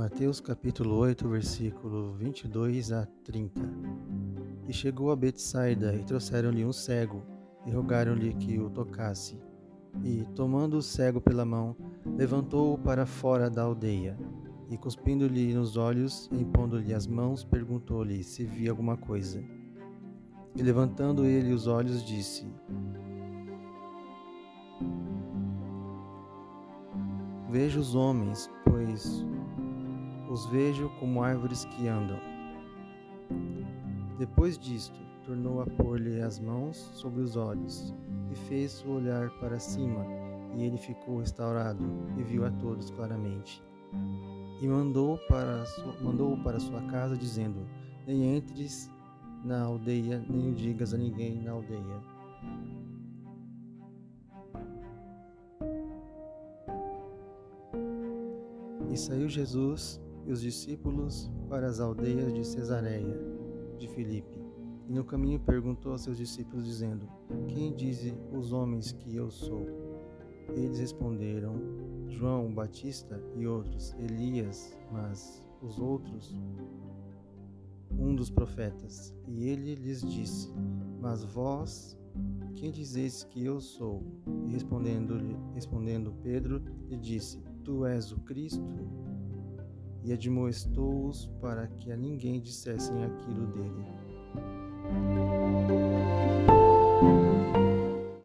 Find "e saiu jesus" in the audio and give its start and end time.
58.92-60.00